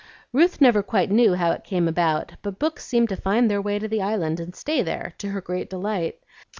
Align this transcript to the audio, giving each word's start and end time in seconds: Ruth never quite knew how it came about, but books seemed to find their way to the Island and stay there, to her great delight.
Ruth 0.33 0.59
never 0.59 0.81
quite 0.81 1.11
knew 1.11 1.35
how 1.35 1.51
it 1.51 1.63
came 1.63 1.87
about, 1.87 2.31
but 2.41 2.57
books 2.57 2.83
seemed 2.83 3.07
to 3.09 3.15
find 3.15 3.51
their 3.51 3.61
way 3.61 3.77
to 3.77 3.87
the 3.87 4.01
Island 4.01 4.39
and 4.39 4.55
stay 4.55 4.81
there, 4.81 5.13
to 5.19 5.29
her 5.29 5.41
great 5.41 5.69
delight. 5.69 6.23